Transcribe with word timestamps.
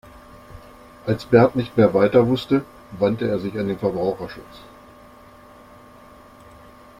Als 1.05 1.25
Bert 1.27 1.55
nicht 1.55 1.77
mehr 1.77 1.93
weiter 1.93 2.25
wusste, 2.25 2.65
wandte 2.97 3.27
er 3.27 3.37
sich 3.37 3.55
an 3.59 3.67
den 3.67 3.77
Verbraucherschutz. 3.77 4.63